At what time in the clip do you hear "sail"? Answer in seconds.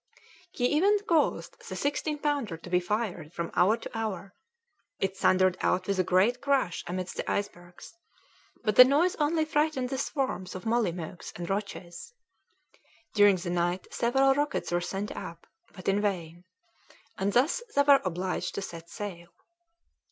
18.89-19.27